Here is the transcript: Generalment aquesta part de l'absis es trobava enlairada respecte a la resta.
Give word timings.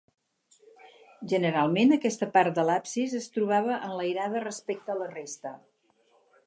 Generalment 1.33 1.93
aquesta 1.97 2.29
part 2.39 2.57
de 2.59 2.65
l'absis 2.71 3.15
es 3.21 3.29
trobava 3.37 3.77
enlairada 3.91 4.45
respecte 4.49 4.95
a 4.95 4.99
la 5.03 5.11
resta. 5.15 5.55